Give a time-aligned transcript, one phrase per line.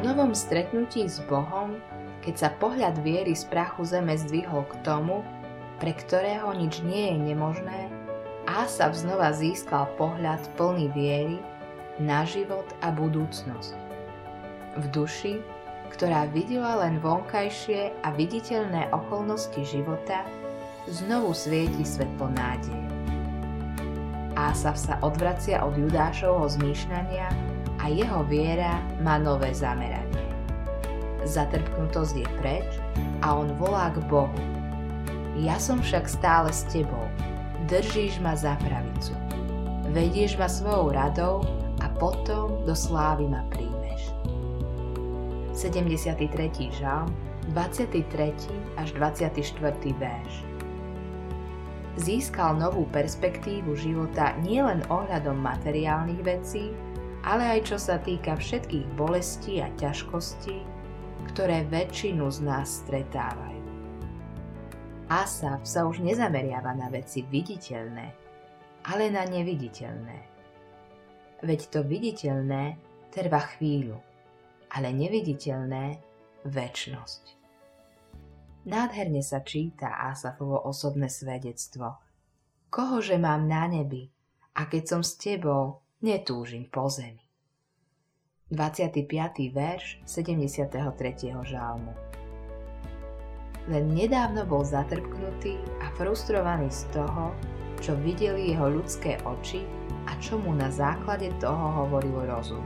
[0.00, 1.76] novom stretnutí s Bohom,
[2.24, 5.24] keď sa pohľad viery z prachu zeme zdvihol k tomu,
[5.80, 7.88] pre ktorého nič nie je nemožné,
[8.48, 11.38] Asaf znova získal pohľad plný viery
[12.00, 13.76] na život a budúcnosť.
[14.80, 15.34] V duši,
[15.92, 20.24] ktorá videla len vonkajšie a viditeľné okolnosti života,
[20.88, 22.86] znovu svieti svetlo nádeje.
[24.34, 30.28] Asaf sa odvracia od Judášovho zmýšľania a jeho viera má nové zameranie.
[31.24, 32.68] Zatrpknutosť je preč
[33.24, 34.40] a on volá k Bohu.
[35.40, 37.08] Ja som však stále s tebou,
[37.72, 39.16] držíš ma za pravicu.
[39.90, 41.40] Vedieš ma svojou radou
[41.80, 44.12] a potom do slávy ma príjmeš.
[45.56, 46.28] 73.
[46.76, 47.08] žalm,
[47.52, 48.32] 23.
[48.76, 49.42] až 24.
[49.96, 50.50] verš
[52.00, 56.72] Získal novú perspektívu života nielen ohľadom materiálnych vecí,
[57.24, 60.64] ale aj čo sa týka všetkých bolestí a ťažkostí,
[61.32, 63.60] ktoré väčšinu z nás stretávajú.
[65.10, 68.06] Asaf sa už nezameriava na veci viditeľné,
[68.86, 70.18] ale na neviditeľné.
[71.42, 72.78] Veď to viditeľné
[73.10, 73.98] trvá chvíľu,
[74.70, 75.98] ale neviditeľné
[76.46, 77.36] väčnosť.
[78.70, 81.96] Nádherne sa číta Asafovo osobné svedectvo.
[82.70, 84.06] Kohože mám na nebi
[84.54, 87.20] a keď som s tebou, netúžim po zemi.
[88.48, 89.04] 25.
[89.52, 90.72] verš 73.
[91.44, 91.92] žalmu.
[93.68, 97.36] Len nedávno bol zatrpknutý a frustrovaný z toho,
[97.84, 99.60] čo videli jeho ľudské oči
[100.08, 102.64] a čo mu na základe toho hovoril rozum.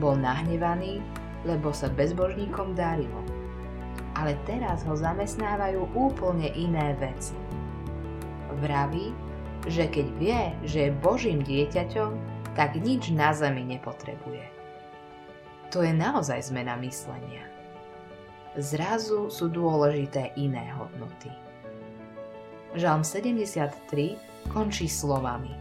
[0.00, 1.04] Bol nahnevaný,
[1.44, 3.20] lebo sa bezbožníkom darilo.
[4.16, 7.36] Ale teraz ho zamestnávajú úplne iné veci.
[8.64, 9.12] Vraví,
[9.70, 12.10] že keď vie, že je Božím dieťaťom,
[12.58, 14.44] tak nič na zemi nepotrebuje.
[15.72, 17.52] To je naozaj zmena myslenia
[18.56, 21.32] zrazu sú dôležité iné hodnoty.
[22.76, 24.16] Žalm 73
[24.52, 25.52] končí slovami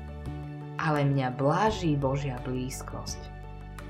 [0.80, 3.31] Ale mňa bláží Božia blízkosť.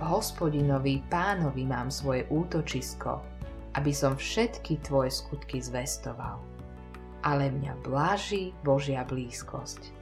[0.02, 3.22] Hospodinovi pánovi mám svoje útočisko,
[3.78, 6.41] aby som všetky tvoje skutky zvestoval.
[7.22, 9.94] Ale mňa bláží Božia blízkosť,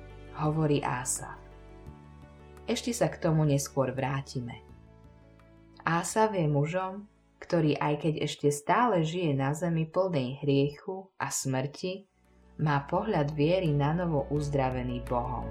[0.48, 1.36] hovorí Ása.
[2.70, 4.62] Ešte sa k tomu neskôr vrátime.
[5.84, 7.10] Ása je mužom,
[7.42, 12.06] ktorý aj keď ešte stále žije na zemi plnej hriechu a smrti,
[12.60, 15.48] má pohľad viery na novo uzdravený Bohom.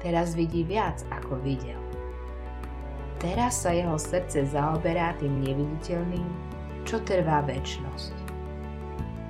[0.00, 1.78] Teraz vidí viac, ako videl.
[3.22, 6.26] Teraz sa jeho srdce zaoberá tým neviditeľným,
[6.82, 8.16] čo trvá väčnosť.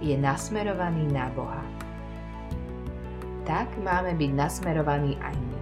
[0.01, 1.61] Je nasmerovaný na Boha.
[3.43, 5.61] Tak máme byť nasmerovaní aj my.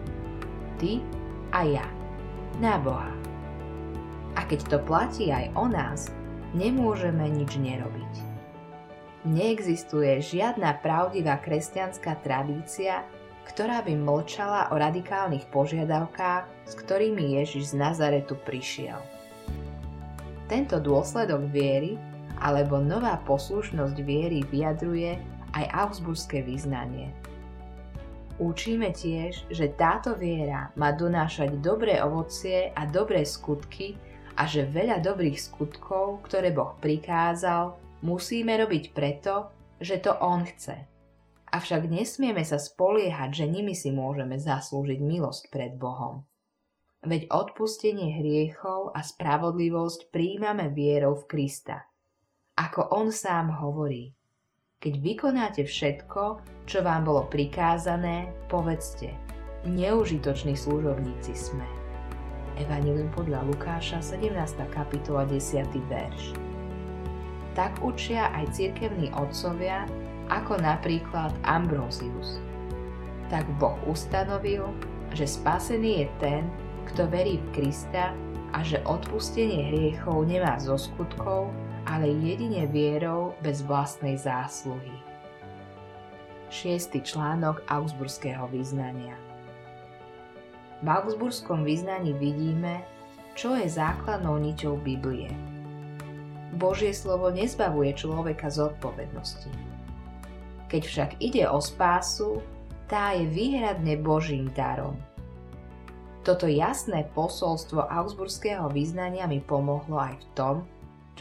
[0.77, 0.93] Ty
[1.57, 1.87] a ja.
[2.61, 3.09] Na Boha.
[4.37, 6.13] A keď to platí aj o nás,
[6.53, 8.15] nemôžeme nič nerobiť.
[9.29, 13.05] Neexistuje žiadna pravdivá kresťanská tradícia,
[13.49, 18.97] ktorá by mlčala o radikálnych požiadavkách, s ktorými Ježiš z Nazaretu prišiel.
[20.49, 22.01] Tento dôsledok viery
[22.41, 25.21] alebo nová poslušnosť viery vyjadruje
[25.53, 27.13] aj augsburské vyznanie.
[28.41, 34.01] Učíme tiež, že táto viera má donášať dobré ovocie a dobré skutky
[34.33, 40.73] a že veľa dobrých skutkov, ktoré Boh prikázal, musíme robiť preto, že to On chce.
[41.53, 46.25] Avšak nesmieme sa spoliehať, že nimi si môžeme zaslúžiť milosť pred Bohom.
[47.05, 51.85] Veď odpustenie hriechov a spravodlivosť príjmame vierou v Krista.
[52.57, 54.17] Ako On sám hovorí.
[54.81, 59.13] Keď vykonáte všetko, čo vám bolo prikázané, povedzte,
[59.69, 61.69] neužitoční služobníci sme.
[62.57, 64.33] Evangelium podľa Lukáša, 17.
[64.73, 65.69] kapitola, 10.
[65.85, 66.33] verš.
[67.53, 69.85] Tak učia aj cirkevní otcovia,
[70.33, 72.41] ako napríklad Ambrosius.
[73.29, 74.65] Tak Boh ustanovil,
[75.13, 76.43] že spasený je ten,
[76.89, 78.17] kto verí v Krista
[78.57, 81.53] a že odpustenie hriechov nemá zo skutkov,
[81.91, 84.95] ale jedine vierou bez vlastnej zásluhy.
[86.55, 87.03] 6.
[87.03, 89.19] článok Augsburského význania
[90.81, 92.81] v Augsburskom vyznaní vidíme,
[93.37, 95.29] čo je základnou niťou Biblie.
[96.57, 99.53] Božie slovo nezbavuje človeka z odpovednosti.
[100.73, 102.41] Keď však ide o spásu,
[102.89, 104.97] tá je výhradne Božím darom.
[106.25, 110.55] Toto jasné posolstvo Augsburského vyznania mi pomohlo aj v tom,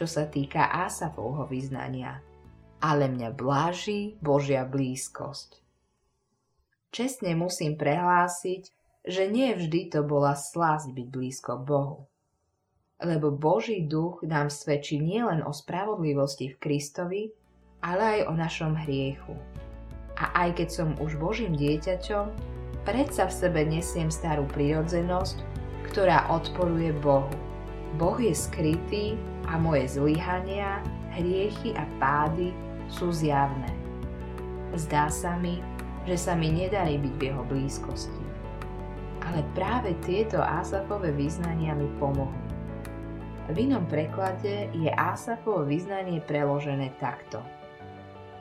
[0.00, 2.24] čo sa týka Asafovho vyznania.
[2.80, 5.60] Ale mňa bláži Božia blízkosť.
[6.88, 8.72] Čestne musím prehlásiť,
[9.04, 12.08] že nie vždy to bola slásť byť blízko Bohu.
[13.00, 17.22] lebo Boží duch nám svedčí nielen o spravodlivosti v Kristovi,
[17.80, 19.32] ale aj o našom hriechu.
[20.20, 22.28] A aj keď som už Božím dieťaťom,
[22.84, 25.40] predsa v sebe nesiem starú prirodzenosť,
[25.88, 27.49] ktorá odporuje Bohu.
[27.98, 29.18] Boh je skrytý
[29.50, 30.78] a moje zlyhania,
[31.10, 32.54] hriechy a pády
[32.86, 33.70] sú zjavné.
[34.78, 35.58] Zdá sa mi,
[36.06, 38.24] že sa mi nedarí byť v jeho blízkosti.
[39.26, 42.50] Ale práve tieto Asafové vyznania mi pomohli.
[43.50, 47.42] V inom preklade je Asafovo vyznanie preložené takto.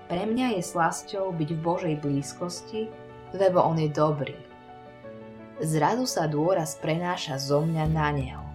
[0.06, 2.90] Pre mňa je slasťou byť v Božej blízkosti,
[3.34, 4.38] lebo On je dobrý.
[5.62, 8.49] Zrazu sa dôraz prenáša zo mňa na Neho.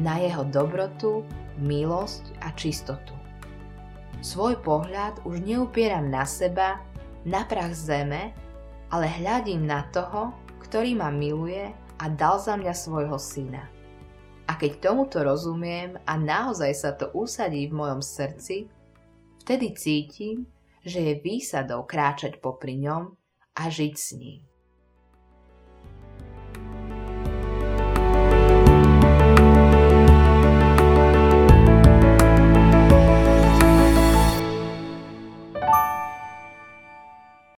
[0.00, 1.26] Na Jeho dobrotu,
[1.60, 3.12] milosť a čistotu.
[4.22, 6.78] Svoj pohľad už neupieram na seba,
[7.26, 8.32] na prach zeme,
[8.88, 10.30] ale hľadím na toho,
[10.62, 13.66] ktorý ma miluje a dal za mňa svojho syna.
[14.46, 18.70] A keď tomuto rozumiem a naozaj sa to usadí v mojom srdci,
[19.42, 20.46] vtedy cítim,
[20.82, 23.10] že je výsadou kráčať popri ňom
[23.58, 24.51] a žiť s ním.